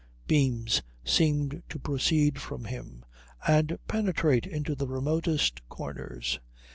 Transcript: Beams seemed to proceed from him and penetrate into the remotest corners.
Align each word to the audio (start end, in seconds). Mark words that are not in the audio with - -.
Beams 0.25 0.81
seemed 1.05 1.61
to 1.69 1.77
proceed 1.77 2.41
from 2.41 2.65
him 2.65 3.05
and 3.47 3.77
penetrate 3.87 4.47
into 4.47 4.73
the 4.73 4.87
remotest 4.87 5.61
corners. 5.69 6.39